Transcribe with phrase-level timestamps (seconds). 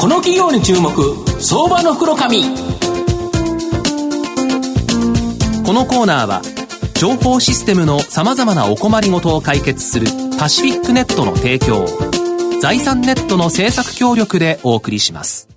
[0.00, 0.90] この企業に注目
[1.42, 2.40] 相場の袋紙。
[5.62, 6.40] このコーナーは
[6.94, 10.06] 情報システムのさまざまなお困りごとを解決する
[10.38, 11.84] パシフィックネットの提供
[12.62, 15.50] 財産ネットの政策協力でお送りします。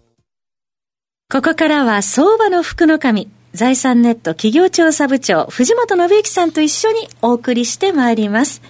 [1.32, 8.64] ここからは相場の福の神財産ネット企業調査部長、藤本信之さんと一緒にお送りしてまいります。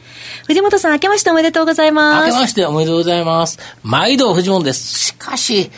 [0.47, 2.27] 藤本さん、明けましておめでとうございます。
[2.27, 3.59] 明けましておめでとうございます。
[3.81, 4.99] 毎度藤本です。
[4.99, 5.71] しかし、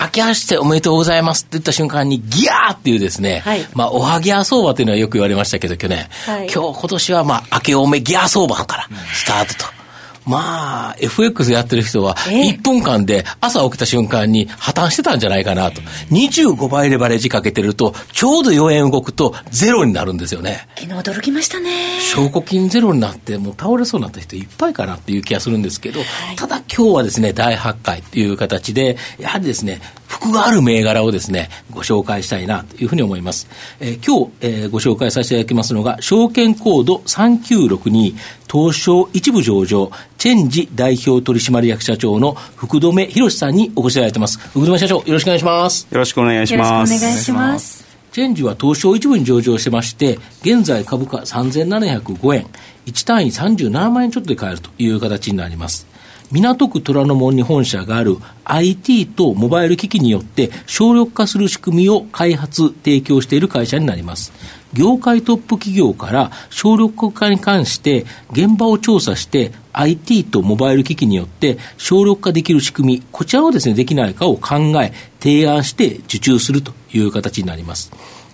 [0.00, 6.06] 明けましておめでとうございますって言った瞬間にギャーっていうですね、はい、まあ、おはぎゃ相場っていうのはよく言われましたけど、去年。
[6.26, 9.81] はい、今日、今年はまあ、明けおめギャー相場からスタートと。
[10.24, 15.80] まあ、FX やってる人は、1分間で朝起きた瞬間に破綻してたんじゃないかなと。
[16.10, 20.68] 25倍レバレッジかけてると、ちょうど4円動くとゼロになるんですよね。
[20.76, 22.00] 昨日驚きましたね。
[22.00, 29.80] 証拠金ゼロになって、もう倒れそうになった人いっぱいかなっていう気がするんですけど、はい、ただ今日はですね、大発会っていう形で、やはりですね、
[30.22, 33.48] 服がある銘柄をですね、ご紹介したいなというふうに思います。
[33.80, 38.14] えー、今日、えー、ご紹介させていただきますのが、証券コード3962、
[38.50, 44.38] 東証一部上場、チェンジ代表取締役社長の福留博さんにお越しいただいてます。
[44.38, 45.88] 福留社長、よろしくお願いします。
[45.90, 46.92] よろしくお願いします。
[46.92, 47.92] よろしくお願いします。
[48.12, 52.46] チェンジは東証一部に上場してまして、現在株価3705円、
[52.86, 55.91] 1単位37万円ちょっとで買えるという形になります。
[56.32, 64.32] 港区虎ノ門に本社がある IT とモバイル機器によって省力化する仕組みを開発、提供している会社になります。
[64.72, 77.92] 業界トップ企業から省力化に関して現場を調査して IT とモバイル機器によって省力化できる仕組み、こちらをですね、できないかを考え、提案して受注するという形になります。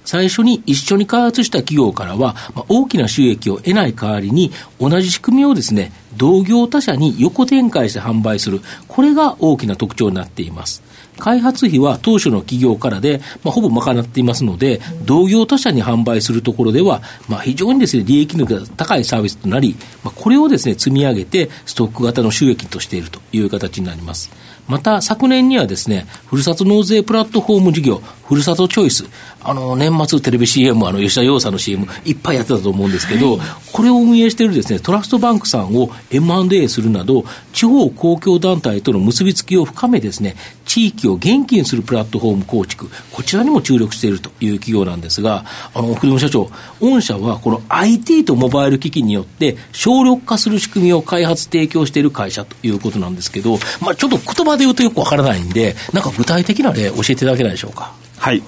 [0.09, 4.51] 最初に一緒に開発した企業からは、まあ、大きな収益を得ない代わりに、
[4.81, 8.63] 同じ仕組みをですね、同業他社に横展開して販売する。
[8.89, 10.83] これが大きな特徴になっています。
[11.19, 24.31] 開発費は当初の企業からで、まあ、ほぼ賄っていますので、同業他社に販売するところでは、まあ、非常にですね、利益力が高いサービスとなり、まあ、これをですね、積み上げて、ストック型の収益としているという形になります。
[24.69, 29.07] また、昨年にはですね、ふるさと納税プラットフォーム事業、ふるさとチョイス、
[29.43, 37.25] あの、年末テレビ CM、あの、吉田洋さんの CM、いっぱいやってたと思うんですけど、はい、これを運営しているですね、トラストバンクさんを M&A するなど、
[37.55, 46.51] 地方公共団体との結びつきを深めですね、地域を元気にするプラットフォーム構築、こちらにも注力しているという企業なんですが、あの、福留社長、
[46.81, 57.93] 御社はこの IT とモバイル機器によって、省力化する仕組みを開発、提供している会社ということなんですけど、まあ、ちょっと言葉で言うとよくわからないんで、なんか具体的な例教えていただけないでしょうか？
[58.19, 58.43] はい。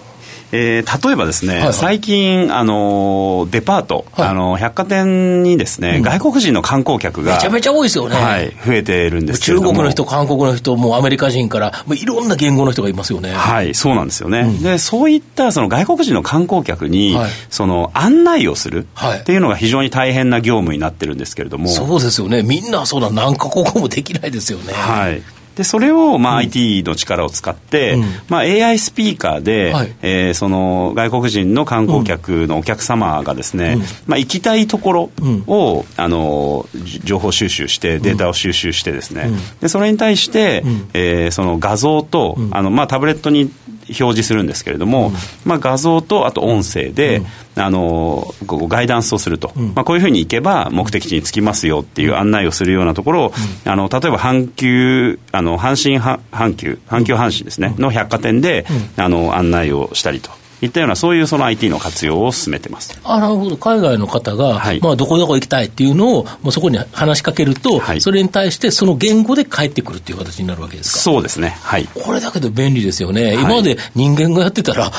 [0.53, 13.33] えー、例えばですね、はいはい、最近、あのデパート、はい、あの百貨店にですね、うん、外国人の観光客がめちゃめちゃ多いですよね、はい、増えてるんですけど中国の人、韓国の人、もうアメリカ人から、もういろんな言語の人がいますよね。
[13.33, 14.41] はい、そうなんですよね。
[14.41, 18.87] うん、で、そういったその外国人の観光客に、はい、その案内をする
[19.21, 24.73] っていうのが非常に大変な業務になってるんですけれども、そうですよね、みんなそうだ、何カ国語もできないですよね。
[24.73, 25.23] はい
[25.57, 35.11] でそれを、まあ、IT の力を使って、うん、まあ、AI スピーカーで、はい、えー、その外国人の観光客のお客様がですね、うん、まあ、行きたいところ
[35.47, 36.67] を、うん、あの
[37.05, 39.31] 情報収集してデータを収集してですね、
[39.61, 43.51] でそれに対して、うん、えー、その画像と、あのまあ、タブレットに
[43.99, 45.13] 表示するんですけれども、
[45.45, 47.23] まあ、画像とあと音声で、
[47.57, 53.33] あのガイダンスをすると、まあ、こういうふうにいけば目的地に着きますよっていう案内をするようなところを、
[53.65, 58.65] あの例えば阪急あの阪神阪急阪急阪神ですね、の百貨店で、
[58.97, 60.40] あの案内をしたりと。
[60.63, 62.99] いったような、そういうその IT の活用を進めてます。
[63.05, 70.99] あなるほど、海外の方が、はい、まあ、どこどこ行きたいっていうのを、もうそこに話しかけると、はい、それに対してその言語で返ってくるっていう形になるわけですか？
[71.01, 74.93] そうですね、はい、これだけで便利ですよね、今まで人間がやってたら、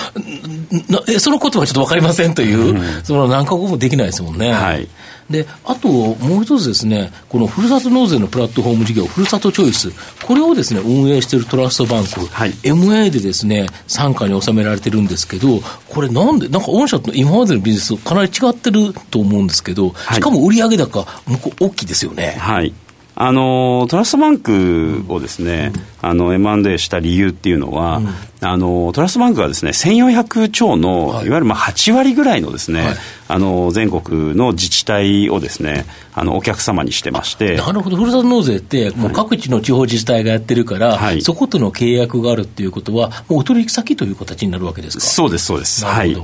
[1.07, 4.51] えその言葉ちょっと分かりませんという、うん、その何か国もできないですもんね。
[4.51, 4.87] はい
[5.31, 9.91] であともう一つですね、このふるさと納税のプラットフォーム事業、ふるさとチョイス、
[10.25, 22.35] これをですね運営しているトラストバンク、はい、MA でですね傘下に収められてるんですけど、これなんで、なんか御社と今までのビジネス、かなり違ってると思うんですけど、しかも売上高、向こう、大きいですよね。
[22.39, 22.73] はい
[23.23, 28.07] あのトラストバンクをですね、うん、あの M&A した理由っていうのは、うん、
[28.41, 32.95] あのトラストバンクがですね1400兆の、はい、いわゆるまあ8割ぐらいのですね、はい、
[33.27, 35.85] あの全国の自治体をですね
[36.15, 37.57] あのお客様にしてまして。
[37.57, 37.95] なるほど。
[37.95, 45.05] ふるさと納税ってもう各地の地方自治体がやってるから、はい、そことの契約があるっていうことはもうお取引先という形になるわけですか？
[45.05, 45.85] そうですそうです。
[45.85, 46.17] はい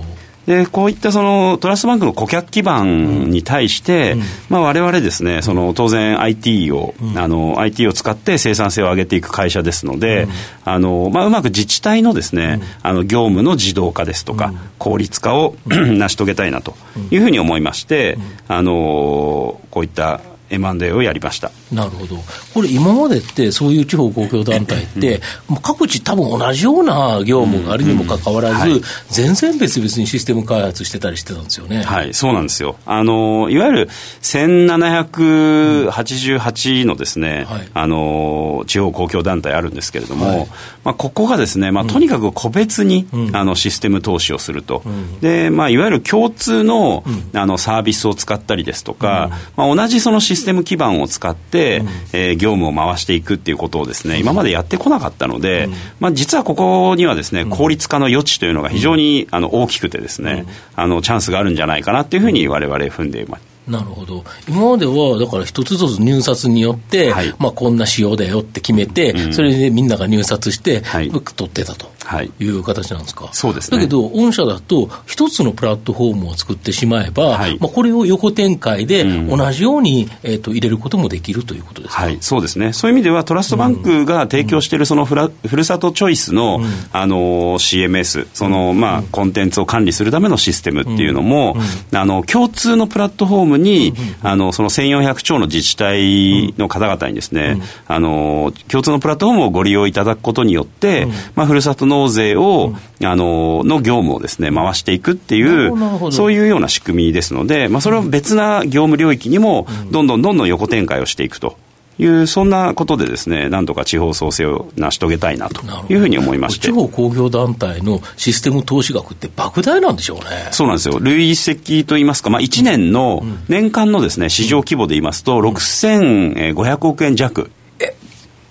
[0.47, 4.21] でこういったそのトラストバンクの顧客基盤に対して、うん。
[4.49, 10.31] まあ、我々ですねその当然 IT を、うん、あの IT を使って生産性を上げていく会社ですので、うん、
[10.63, 16.75] あのまあ、うまく自治体のですね、あの業務の自動化ですとか、効率化を 成し遂げたいなと
[17.11, 18.17] いうふうに思いまして、
[18.47, 21.51] あのこういった M&A をやりました。
[21.71, 22.17] なるほど、
[22.53, 25.21] これ、今までって、そういう地方公共団体って、
[25.61, 31.83] 各地、多分同じような業務があるにもかかわらず、はい、全然別々にシステム開発してたりしてたんですよね。
[31.83, 32.75] はい、そうなんですよ。
[32.85, 33.89] あのいわゆる
[34.21, 40.47] 1788のですね、はい、あの地方公共団体あるんですけれども、はい、
[40.83, 47.03] まあ、ここがですね、まあ、とにかく個別に、うん、あのシステム投資をすると、うん、でまあ、いわゆる共通の,、
[47.33, 60.45] あのサービスを使ったりですとか、まあ、同じそのシステム基盤を使って、うん、えー、業務を回していくっていうことをですね今までやってこなかったので、うん、まあ、実はここにはですね効率化の余地というのが非常にあの大きくてですね、
[60.75, 63.57] あのチャンスがあるんじゃないかなっていうふうに我々踏んでいます。
[63.67, 71.91] なるほど、今まではだから一つずつ入札によって、はい、まあ、こんな仕様だよって決めて、うん、それでみんなが入札して、はい、取ってたと
[72.23, 72.31] い。
[72.45, 91.57] う形なんですか、そうです、ね、だけど、御社だと、一つのプラットフォームを作ってしまえば、はい、まあ、これを横展開で同じように、えーと、入れることもできるということですか、はい、そうですね、そういう意味では、トラストバンクが提供しているそのふら、ふるさとチョイスの、うん、あの CMS、その、まあ、コンテンツを管理するためのシステムっていうのも、
[91.93, 102.73] あの共通のプラットフォームに、あのその1400兆の自治体の方々にですね、あの共通のプラットフォームをご利用いただくことによって、まあ、ふるさと納税を、
[103.03, 111.57] あのの業務をですね回していくっていうそういうような仕組みですので、まあ、それを別な業務領域にもどんどんどんどん横展開をしていくと。
[111.99, 116.67] いうそんなことでですねなんとか地方創生を成し遂げたいなというふうに思いまして。
[116.67, 120.49] 地方工業団体のシステム投資額って莫大なんでしょうね。
[120.51, 120.99] そうなんですよ。
[120.99, 127.49] 累積といいますか、まあ、1年の年間のですね市場規模で言いますと6500億円弱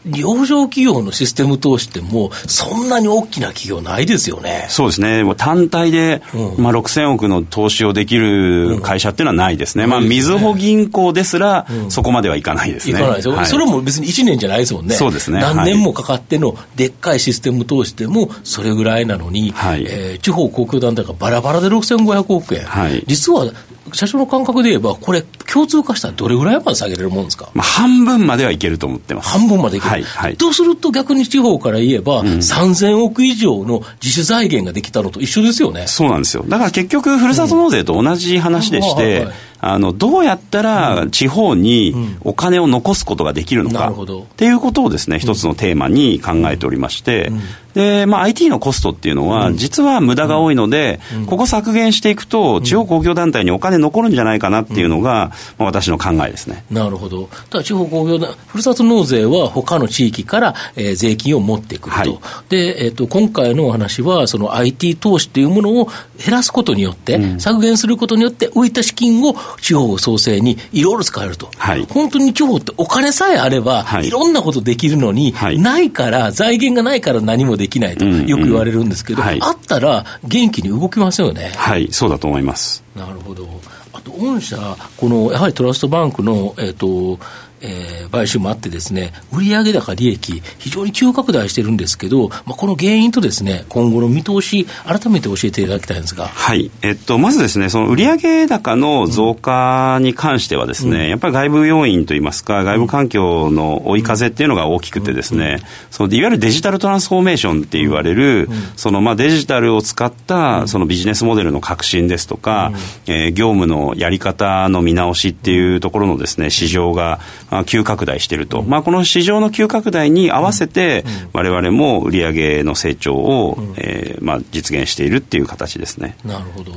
[0.07, 4.67] 上場企業のシステム投資ってもう、そんなに大きな企業ないですよね。
[4.69, 5.25] そうですね。
[5.37, 9.85] 単体で、うん、まあ、6000億の投資をできる会社っていうのはないですね。
[9.85, 12.93] うん、まあ、みずほ銀行ですら、そこまではいかないですね。
[12.93, 13.47] いかないですよ、はい。
[13.47, 14.95] それも別に1年じゃないですもんね。
[14.95, 15.41] そうですね。
[15.41, 22.65] 何年もかかってのでっかいシステム投資でも、それぐらいなのに、はい、えー、地方公共団体がバラバラで6500億円。
[22.65, 23.51] はい、実は
[23.93, 29.29] 社長の感覚で言えば、これ、共通化したらどれぐらいまで下げれるもんですか、まあ、半分まではいけると思ってます。
[29.29, 29.91] 半分までいける。
[29.91, 35.87] はいはい、とすると、逆に地方から言えば、うん、3000億以上の自主財源ができたのと一緒ですよね。
[35.87, 36.45] そうなんですよ。
[36.47, 39.29] だから結局、ふるさと納税と同じ話でして、
[39.73, 47.33] あのどうやったら地方にお金を残すことができるのか、っていうことをですね、一つのテーマに考えておりまして、
[47.77, 56.65] で、まあ、IT のコストっていうのは、実は無駄が多いので、ここ削減していくと、地方公共団体にお金残るんじゃないかなっていうのが、まあ、私の考えですね。
[56.71, 57.29] なるほど。
[57.51, 62.01] ただ、地方公共団、ふるさと納税は他の地域から、えー、税金を持ってくると。
[62.01, 62.19] はい、
[62.49, 65.91] で、えっ、ー、と、今回のお話は、その IT 投資っていうものを
[66.25, 71.51] 減らすことによって、うん、削減することによって、浮いた資金を地方創生にいろいろ使えると。
[71.57, 81.53] はい、本当に地方ってお金さえあれば、はい、いろんなことできるのに、はい、ないから、財源がないから何もできないとよく言われるんですけど、うんうんはい、あったら元気に動きますよね。
[81.57, 82.83] はい、そうだと思います。
[82.95, 83.49] なるほど。
[83.93, 84.57] あと、御社、
[84.97, 87.19] この、やはりトラストバンクの、えっ、ー、と、
[87.67, 96.27] えー、買収もあってですね、売上高利益、非常に急拡大してるんですけど、まあ、この原因とですね、今後の見通し、改めて教えていただきたいんですが。
[96.27, 96.71] はい。
[96.83, 105.59] えっと、まずですね、その売上高の増加に関してはですね、うん、やっぱり外部要因といいますか、外部環境の追い風っていうのが大きくてですね、
[105.91, 112.73] そのいわゆるデジタルトランスフォーメーションって言われる、そのまあデジタルを使ったそのビジネスモデルの革新ですとか、
[113.07, 117.21] えー、業務のやり方の見直しっていうところのですね、市場が
[117.65, 126.17] 急拡大していると、まあ、この市場の急拡大に合わせて、われわれも売上の成長を、えーまあ、実現しているっていう形ですね。
[126.25, 126.73] なるほど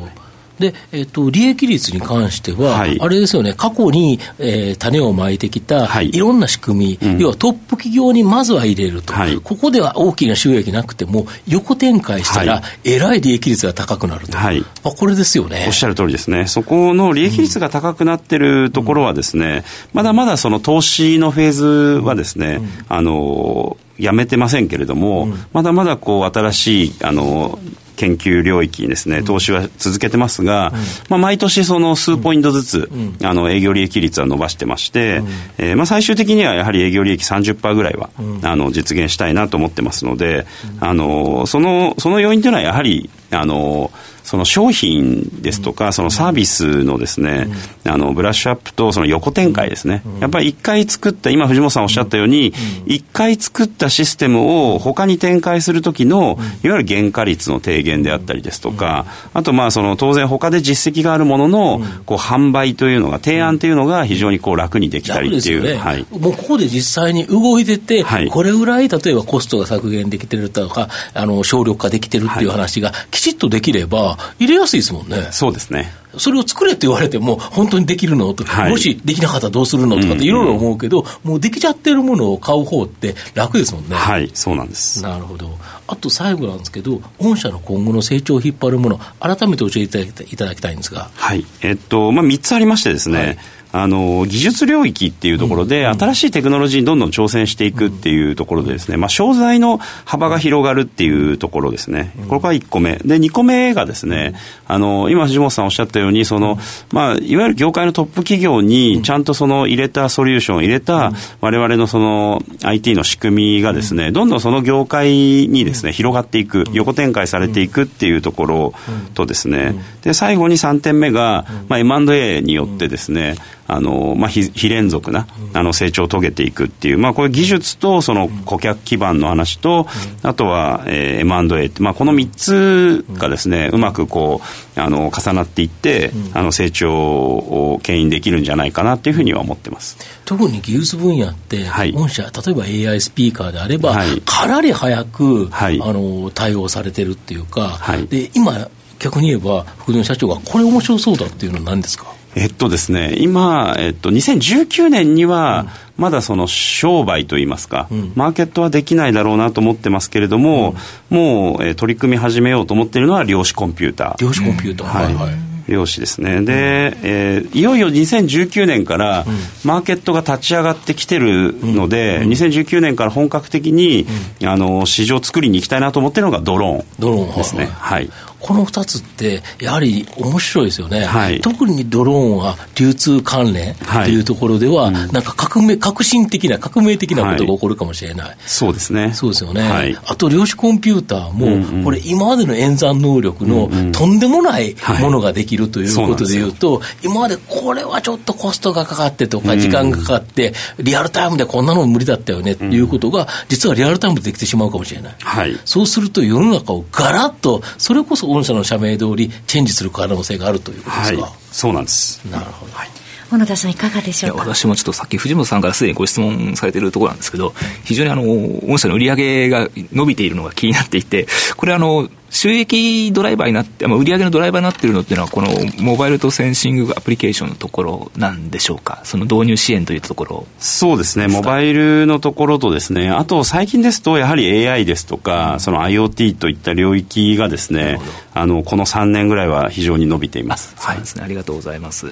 [0.59, 15.65] で、えっ、ー、と、利益率に関しては、はい、あれですよね、過去に、えー、種をまいてきた、はい、いろんな仕組み、うん、要はトップ企業にまずは入れると、はい、ここでは大きな収益なくても、横展開したら、えらい利益率が高くなると、はい、あこれですよね。
[15.67, 16.47] おっしゃる通りですね。
[16.47, 19.63] そこの利益率が高くなってるところはですね、
[19.93, 21.65] うん、まだまだその投資のフェーズ
[22.03, 27.59] はですね、うん、あの、やめてませんけれども、まだまだこう新しいあの
[27.99, 30.71] 研究領域にですね、投資は続けてますが、
[31.09, 32.91] まあ、毎年その数ポイントずつ、
[33.21, 35.21] あの、営業利益率は伸ばしてまして、
[35.57, 38.09] えー、まあ、最終的にはやはり営業利益30%ぐらいは、
[38.43, 40.47] あの、実現したいなと思ってますので、
[40.79, 43.91] あの、その、その要因というのはやはり、あの、
[44.29, 47.47] その商品ですとか、そのサービスのですね、
[47.83, 50.03] あの、ブラッシュアップとその横展開ですね。
[50.19, 52.53] やっぱり一回作った、今藤本さんおっしゃったように、
[52.85, 65.63] 一回作ったシステムを他に展開するときの、いわゆる原価率の低減であったりですとか、あとまあその当然他で実績があるものの、こう販売というのが、提案というのが非常にこう楽にできたりっていう。
[65.63, 75.29] ね、はい、もうここで実際に動いてて、はい、これぐらい例えばコストが削減できてるとか、あの省力化できてるっていう話がきちっとできれば、入れやすいですもんね。
[75.31, 75.91] そうですね。
[76.17, 78.33] それを作れって言われても、本当にできるの？
[78.33, 79.99] とか、はい、もしできなかったらどうするの？
[79.99, 83.95] とかっていろいろ思うけど、うんうん、もうできちゃってるものを買う方って楽ですもんね。
[83.95, 85.03] はい、そうなんです。
[85.03, 85.55] なるほど。
[85.87, 91.09] あと最後なんですけど、御社の今後の成長を引っ張るもの、改めて教えていただきたいんですが。
[91.15, 91.45] はい。
[91.61, 93.37] えっと、まあ、3つありましてですね、はい
[93.71, 102.11] あの技術領域っていうところで、新しいテクノロジーにどんどん挑戦していくっていうところでですね、まあ、商材の幅が広がるっていうところですね。
[102.27, 102.95] これが1個目。
[102.97, 104.33] で、2個目がですね、
[104.67, 106.57] あの、今藤本さんおっしゃったように、その、
[106.91, 111.11] まあ、いわゆる業界のトップ企業にちゃんとその入れたソリューション、入れた
[111.41, 118.73] 我々のその IT の仕組みがですね、どんどんその業界にですね、広がっていく、横展開されていくっていうところ
[119.13, 123.35] とですね、で、最後に3点目が、まあ、M&A によってですね、
[123.69, 129.87] あの、まあ、非非連続なあの成長を遂げていくっていう、まあ、これ技術とその顧客基盤の話と、
[130.23, 134.41] あとは、えー、M&A って、まあ、この3つがですね、うまくこ
[134.75, 139.97] うあの重なっていって、あの成長を牽引できるんじゃないかなっていうふうには思ってます。
[140.25, 148.67] 特に技術分野って、はい、御社、例えば AI スピーカーであれば、はい、かなり早く、はい、あの対応されてるっていうか、はい、で今、
[148.99, 152.18] 逆に言えば、福田社長がこれ面白そうだっていうのは何ですか？
[152.35, 155.67] えっとですね、今、えっと、2019年には、
[155.97, 160.75] まだその商売といいますか、うん、マーケットはできないだろうなと思ってますけれども、
[161.11, 164.21] うん、もう、えー、取り組み始めようと思っているのは量子コンピューター。
[164.21, 166.41] 量子コンピューター、はい、はい量子ですね。
[166.41, 169.25] で、えー、いよいよ2019年から
[169.63, 174.07] マーケットが立ち上がってきてるので、うん、2019年から本格的に、
[174.41, 177.35] うん、あの市場作りに行きたいなと思ってるのがドローンドローン。
[177.37, 177.67] ですね。
[177.67, 178.09] はい。
[178.39, 184.19] この2つって、やはり面白いですよね、はい、特にドローンは流通関連とい。
[184.19, 189.13] うところでは、はい、なんか革命革新的な、革命的なことが起こるかもしれない、はい、そうですね。
[189.13, 205.15] そうですよね、はい、あと量子コンピューターも、うんうん、これ、今までの演算能力のとんでもないものができるということでいうと、今までこれはちょっとコストがかかってとか、時間がかかって、リアルタイムでこんなの無理だったよねっていうことが、実はリアルタイムでできてしまうかもしれない。
[205.19, 211.21] はい、そうすると世の中をガラッと、それこそ御社の社名通り、チェンジする可能性があるということですか？
[211.21, 212.23] はい、そうなんです。
[212.29, 212.73] なるほど。
[212.73, 212.89] はい
[213.29, 214.43] 小野田さんいかがでしょうか？
[214.43, 230.47] 私もちょっとさっき藤本さんからすでにご質問されているところなんですけど、非常にあの、御社の売り上げが伸びているのが気になっていて、これあの、収益ドライバーになって、売り上げのドライバーになっているのっていうのは、このモバイルとセンシングアプリケーションのところなんでしょうか、その導入支援というところ。
[230.59, 237.99] そうですね、モバイルのところとですね、あと最近ですと、やはり AI ですとか、うん、その IoT といった領域がですね、
[238.33, 240.75] あのこの3年ぐらいは非常に伸びています。
[240.77, 242.07] そうですね、はい、ありがとうございます。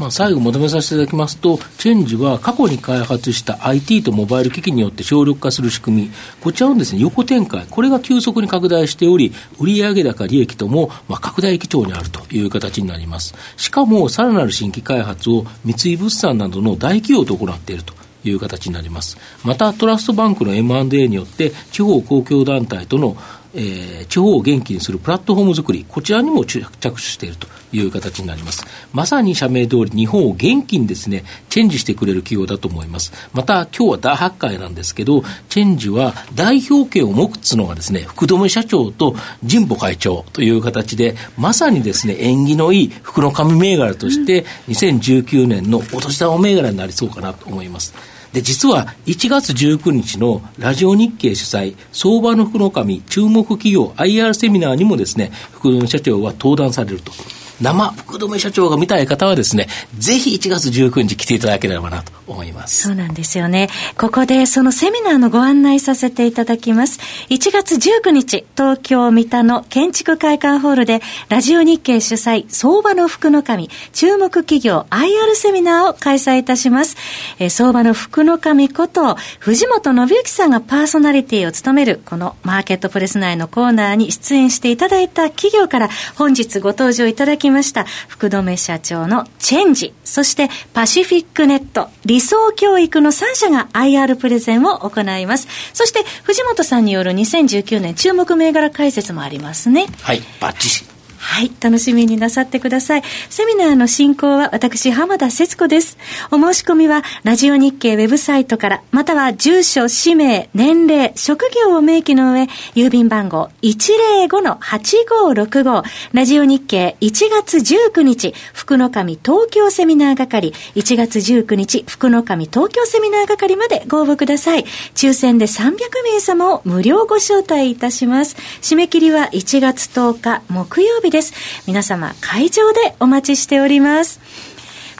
[0.00, 13.34] まあ、最後まとめさせていただきますと、チェンジは過去に開発した IT とモバイル機器によって省力化する仕組み、こちらのですね、横展開、これが急速に拡大しており、売上高利益とも、まあ、拡大基調にあるという形になります。
[13.58, 17.92] しかも、さらなる新規開発を三井物産などの大企業と行っていると。
[18.22, 19.16] いう形になります。
[19.44, 23.16] また、トラストバンクの M&A によって、地方公共団体との
[23.54, 28.64] えー、地方を元気にするプラットフォーム作り、こちらにも着手しているという形になります。
[28.92, 33.12] まさに社名通り日本を元気にですね、チェンジしてくれる企業だと思います。
[33.32, 39.14] また、今日は大発会なんですけど、チェンジは代表権を持つのがですね、福留社長と
[39.48, 47.94] 神保会長という形で、まさにですね、縁起のいい福の神銘柄として、2019年のお年玉銘柄になりそうかなと思います。
[48.32, 57.12] で、実は1月19日のラジオ日経主催、相場の福の神注目企業 IR セミナーにもですね、福留社長は登壇されると。
[57.60, 62.88] 生福留社長が見たい方はですね、ぜひ1月19日来ていただければなと思います。
[62.88, 63.68] そうなんですよね。
[63.98, 67.00] ここでそのセミナーのご案内させていただきます。
[67.28, 76.96] 1月19日、東京三田の建築会館ホールで、ラジオ日経主催、相場の福の神、注目企業 IR セミナーを開催いたします。
[77.38, 95.48] えー、相場の福の神こと、藤本信之さんがパーソナリティを務める、このマーケットプレス内のコーナーに出演していただいた企業から、本日ご登場いただききました、福留社長のチェンジ、そしてパシフィックネット、理想教育の3社が IR プレゼンを行います。
[95.74, 99.86] そして、藤本さんによる2019年注目銘柄解説もありますね。
[100.02, 100.89] はい、バッチ。
[101.22, 103.02] はい、楽しみになさってください。
[103.28, 105.98] セミナーの進行は私、浜田節子です。
[106.30, 115.82] お申し込みは、ラジオ日経ウェブサイトから、または住所、氏名、年齢、職業を明記の上、郵便番号105-8565、
[116.14, 124.64] ラジオ日経1月19日、福の神東京セミナー係、1月19日、福の神東京セミナー係までご応募ください。
[124.94, 125.72] 抽選で300
[126.02, 128.36] 名様を無料ご招待いたします。
[128.62, 131.34] 締め切りは1月10日木曜日です。
[131.66, 134.20] 皆様、会場でお待ちしております。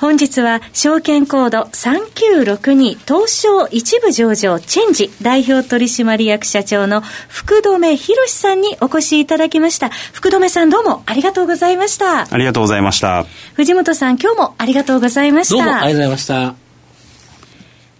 [0.00, 9.90] 本日は証券コード3962東証一部上場チェンジ代表取締役社長の福留博さんにお越しいただきました。
[9.90, 12.32] 福留さんどうもありがとうございました。
[12.32, 13.26] ありがとうございました。
[13.54, 15.56] 藤本さん今日もありがとうございました。
[15.56, 16.59] どうもありがとうございました。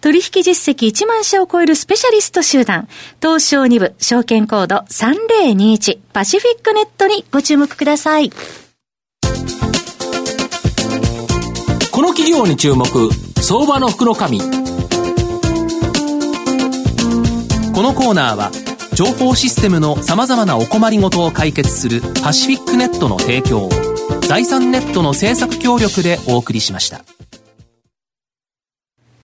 [0.00, 2.88] 取引実績1万社を超えるスペシャリスト集団、
[3.20, 8.30] 東証2部証券コード3021パシフィックネットにご注目ください。
[11.96, 12.86] この企業に注目、
[13.40, 14.38] 相場の福の神。
[14.38, 14.46] こ
[17.82, 18.50] のコーナーは、
[18.94, 23.70] 情報システムの様々なお困りごとを解決するパシフィックネットの提供を、
[24.28, 27.15] 財産ネットの政策協力でお送りしました。